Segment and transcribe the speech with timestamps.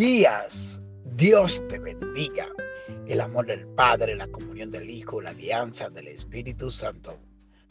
[0.00, 0.80] días.
[1.16, 2.46] Dios te bendiga.
[3.06, 7.18] El amor del Padre, la comunión del Hijo, la alianza del Espíritu Santo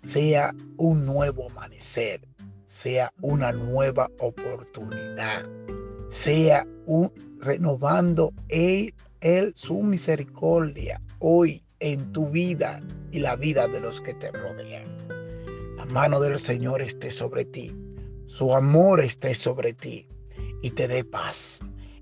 [0.04, 2.22] sea un nuevo amanecer,
[2.66, 5.44] sea una nueva oportunidad,
[6.10, 12.80] sea un renovando él, él su misericordia hoy en tu vida
[13.12, 14.86] y la vida de los que te rodean.
[15.78, 17.76] La mano del Señor esté sobre ti,
[18.28, 20.08] su amor esté sobre ti
[20.62, 21.60] y te dé paz.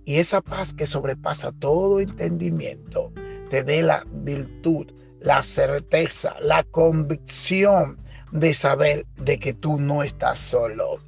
[0.08, 3.12] Y esa paz que sobrepasa todo entendimiento,
[3.50, 4.88] te dé la virtud,
[5.20, 7.98] la certeza, la convicción
[8.32, 11.00] de saber de que tú no estás solo.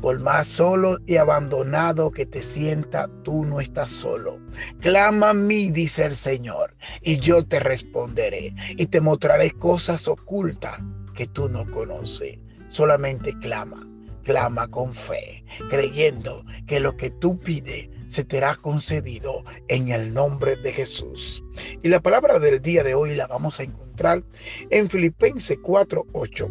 [0.00, 4.38] Por más solo y abandonado que te sienta, tú no estás solo.
[4.80, 10.80] Clama a mí, dice el Señor, y yo te responderé y te mostraré cosas ocultas
[11.14, 12.38] que tú no conoces.
[12.68, 13.86] Solamente clama,
[14.22, 20.12] clama con fe, creyendo que lo que tú pides se te hará concedido en el
[20.12, 21.44] nombre de Jesús.
[21.82, 24.24] Y la palabra del día de hoy la vamos a encontrar
[24.70, 26.48] en Filipenses 4:8.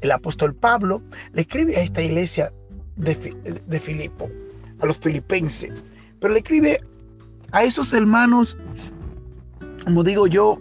[0.00, 2.52] El apóstol Pablo le escribe a esta iglesia
[2.96, 4.30] de, Filipo,
[4.80, 5.72] a los filipenses,
[6.20, 6.78] pero le escribe
[7.52, 8.56] a esos hermanos,
[9.84, 10.58] como digo yo,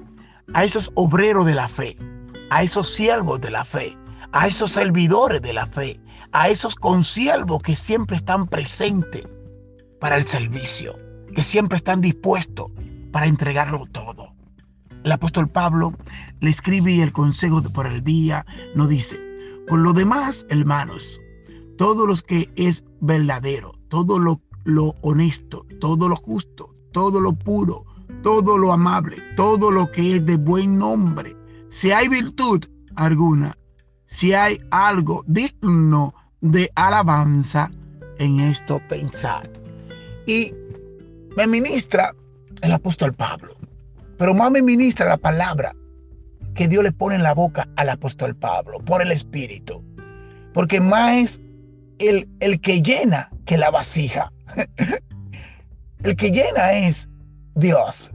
[0.53, 1.95] a esos obreros de la fe,
[2.50, 3.97] a esos siervos de la fe,
[4.31, 6.00] a esos servidores de la fe,
[6.31, 9.25] a esos consiervos que siempre están presentes
[10.00, 10.95] para el servicio,
[11.36, 12.72] que siempre están dispuestos
[13.11, 14.33] para entregarlo todo.
[15.03, 15.94] El apóstol Pablo
[16.42, 19.20] le escribe el consejo por el día nos dice,
[19.67, 21.22] por lo demás, hermanos,
[21.77, 27.86] todo lo que es verdadero, todo lo, lo honesto, todo lo justo, todo lo puro,
[28.23, 31.36] todo lo amable, todo lo que es de buen nombre,
[31.70, 33.55] si hay virtud alguna,
[34.05, 37.72] si hay algo digno de alabanza,
[38.17, 39.50] en esto pensar.
[40.30, 40.54] Y
[41.36, 42.14] me ministra
[42.62, 43.56] el apóstol Pablo,
[44.20, 45.76] pero más me ministra la palabra
[46.54, 49.84] que Dios le pone en la boca al apóstol Pablo por el Espíritu.
[50.54, 51.42] Porque más es
[51.98, 54.32] el, el que llena que la vasija.
[56.04, 57.10] el que llena es
[57.56, 58.11] Dios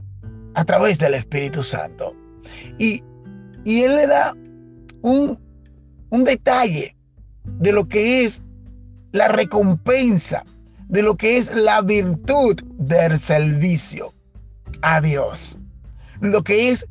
[0.53, 2.15] a través del Espíritu Santo.
[2.79, 3.03] Y,
[3.65, 4.33] y Él le da
[5.01, 5.37] un,
[6.11, 6.95] un detalle
[7.43, 8.41] de lo que es
[9.11, 10.45] la recompensa,
[10.87, 14.13] de lo que es la virtud del servicio
[14.81, 15.57] a Dios.
[16.21, 16.85] Lo que es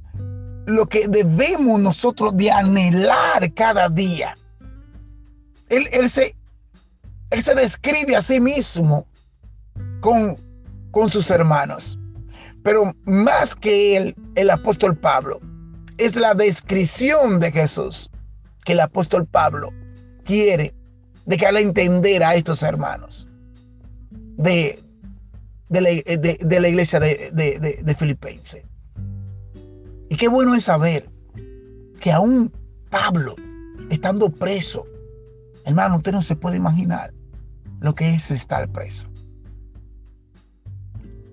[0.66, 4.34] lo que debemos nosotros de anhelar cada día.
[5.68, 6.34] Él, él, se,
[7.30, 9.06] él se describe a sí mismo
[10.00, 10.36] con,
[10.90, 11.98] con sus hermanos.
[12.62, 15.40] Pero más que él, el apóstol Pablo,
[15.98, 18.10] es la descripción de Jesús
[18.64, 19.70] que el apóstol Pablo
[20.24, 20.74] quiere
[21.26, 23.28] dejarle entender a estos hermanos
[24.36, 24.82] de,
[25.68, 27.30] de, la, iglesia de,
[27.82, 28.64] de Filipenses.
[30.08, 31.08] Y qué bueno es saber
[32.00, 32.52] que aún
[32.90, 33.34] Pablo,
[33.90, 34.86] estando preso,
[35.64, 37.12] hermano, usted no se puede imaginar
[37.80, 39.08] lo que es estar preso.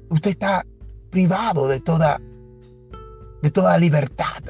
[0.10, 0.66] Usted está
[1.10, 2.20] privado de toda,
[3.42, 4.44] de toda libertad.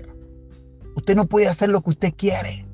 [0.96, 2.66] Usted no puede hacer lo que usted quiere.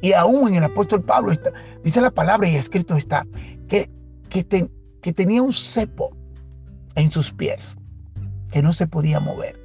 [0.00, 1.52] Y aún en el apóstol Pablo está,
[1.84, 3.26] dice la palabra y escrito está
[3.68, 3.90] que,
[4.44, 6.16] que, tenía un cepo
[6.94, 7.76] en sus pies
[8.50, 9.58] que no se podía mover.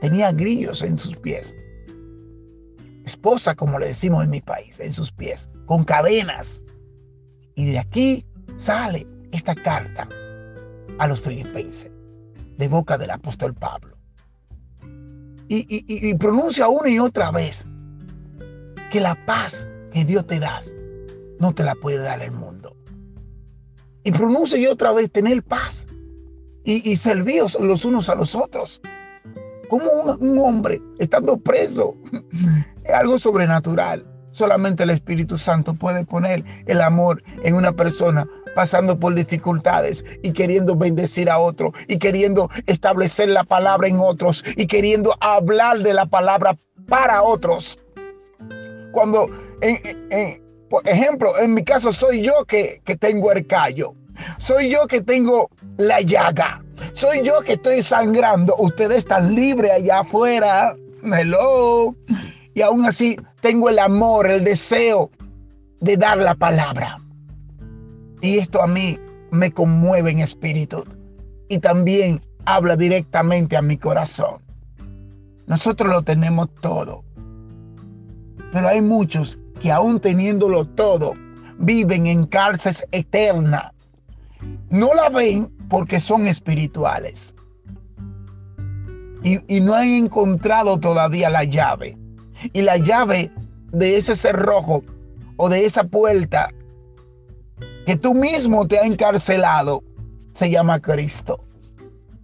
[0.00, 1.56] Tenía grillos en sus pies.
[3.04, 6.62] Esposa, como le decimos en mi país, en sus pies, con cadenas.
[7.54, 8.24] Y de aquí
[8.56, 10.08] sale esta carta
[10.98, 11.90] a los filipenses,
[12.56, 13.96] de boca del apóstol Pablo.
[15.50, 17.66] Y, y, pronuncia una y otra vez
[18.92, 20.58] que la paz que Dios te da
[21.40, 22.77] no te la puede dar el mundo.
[24.04, 25.86] Y pronuncia y otra vez tener paz
[26.64, 28.80] y, y serviros los unos a los otros.
[29.68, 31.94] Como un, hombre estando preso
[32.84, 34.06] es algo sobrenatural.
[34.30, 40.32] Solamente el Espíritu Santo puede poner el amor en una persona pasando por dificultades y
[40.32, 45.92] queriendo bendecir a otro y queriendo establecer la palabra en otros y queriendo hablar de
[45.92, 46.56] la palabra
[46.86, 47.78] para otros.
[48.92, 49.28] Cuando,
[50.68, 53.94] por ejemplo, en mi caso soy yo que, que tengo el callo,
[54.38, 56.62] soy yo que tengo la llaga,
[56.92, 58.54] soy yo que estoy sangrando.
[58.58, 60.76] Ustedes están libres allá afuera.
[61.04, 61.94] Hello.
[62.54, 65.10] Y aún así tengo el amor, el deseo
[65.80, 66.98] de dar la palabra.
[68.20, 68.98] Y esto a mí
[69.30, 70.84] me conmueve en espíritu.
[71.48, 74.42] Y también habla directamente a mi corazón.
[75.46, 77.04] Nosotros lo tenemos todo.
[78.52, 81.14] Pero hay muchos que aún teniéndolo todo,
[81.58, 83.72] viven en cárceles eternas.
[84.70, 87.34] No la ven porque son espirituales.
[89.22, 91.98] Y, y, no han encontrado todavía la llave.
[92.52, 93.32] Y la llave
[93.72, 94.84] de ese cerrojo
[95.36, 96.50] o de esa puerta
[97.84, 99.82] que tú mismo te has encarcelado
[100.34, 101.44] se llama Cristo.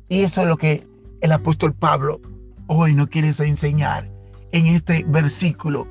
[0.08, 0.86] Y eso es lo que
[1.20, 2.20] el apóstol Pablo
[2.66, 4.10] hoy nos quiere enseñar
[4.52, 5.88] en este versículo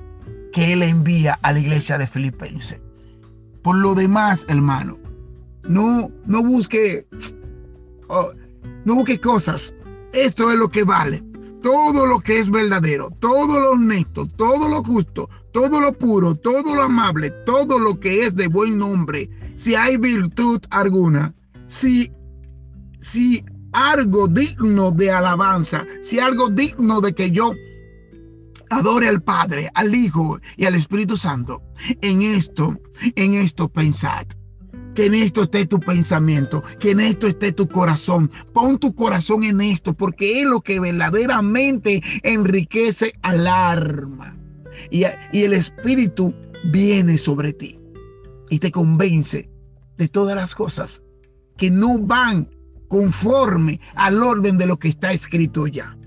[0.53, 2.79] que él envía a la iglesia de Filipenses.
[3.61, 4.97] Por lo demás, hermano,
[5.67, 7.07] no, no busque,
[8.07, 8.31] oh,
[8.85, 9.75] no busque cosas.
[10.13, 11.23] Esto es lo que vale.
[11.61, 16.75] Todo lo que es verdadero, todo lo honesto, todo lo justo, todo lo puro, todo
[16.75, 21.33] lo amable, todo lo que es de buen nombre, si hay virtud alguna,
[21.65, 22.11] si,
[22.99, 27.53] si algo digno de alabanza, si algo digno de que yo
[28.69, 31.61] adore al Padre, al Hijo y al Espíritu Santo,
[32.01, 32.79] en esto,
[33.15, 34.25] en esto pensad.
[34.95, 38.29] Que en esto esté tu pensamiento, que en esto esté tu corazón.
[38.53, 44.37] Pon tu corazón en esto, porque es lo que verdaderamente enriquece al alma.
[44.91, 46.33] Y, el Espíritu
[46.65, 47.79] viene sobre ti
[48.49, 49.49] y te convence
[49.97, 51.01] de todas las cosas
[51.57, 52.49] que no van
[52.87, 55.97] conforme al orden de lo que está escrito ya.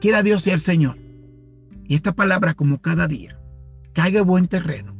[0.00, 1.03] Quiera Dios y el Señor.
[1.86, 3.38] Y esta palabra, como cada día,
[3.92, 4.96] caiga buen terreno.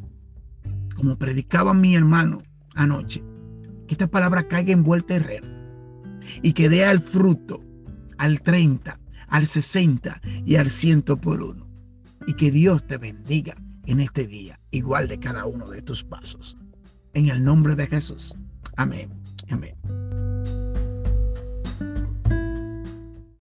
[0.96, 2.42] Como predicaba mi hermano
[2.74, 3.22] anoche.
[3.86, 5.46] Que esta palabra caiga en buen terreno.
[6.42, 7.62] Y que dé al fruto
[8.18, 8.98] al 30,
[9.28, 11.68] al 60 y al 100 por uno.
[12.26, 13.56] Y que Dios te bendiga
[13.86, 16.56] en este día, igual de cada uno de tus pasos.
[17.12, 18.34] En el nombre de Jesús.
[18.76, 19.10] Amén.
[19.50, 20.03] Amén.